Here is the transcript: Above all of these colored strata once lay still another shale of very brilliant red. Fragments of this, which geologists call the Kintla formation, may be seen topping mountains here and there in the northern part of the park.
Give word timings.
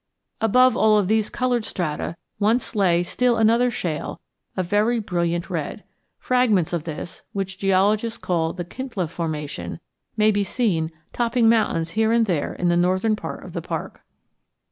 Above 0.41 0.75
all 0.75 0.97
of 0.97 1.07
these 1.07 1.29
colored 1.29 1.63
strata 1.63 2.17
once 2.39 2.75
lay 2.75 3.03
still 3.03 3.37
another 3.37 3.69
shale 3.69 4.19
of 4.57 4.65
very 4.65 4.99
brilliant 4.99 5.47
red. 5.47 5.83
Fragments 6.17 6.73
of 6.73 6.85
this, 6.85 7.21
which 7.33 7.59
geologists 7.59 8.17
call 8.17 8.51
the 8.51 8.65
Kintla 8.65 9.07
formation, 9.07 9.79
may 10.17 10.31
be 10.31 10.43
seen 10.43 10.91
topping 11.13 11.47
mountains 11.47 11.91
here 11.91 12.11
and 12.11 12.25
there 12.25 12.51
in 12.55 12.67
the 12.67 12.75
northern 12.75 13.15
part 13.15 13.43
of 13.45 13.53
the 13.53 13.61
park. 13.61 14.01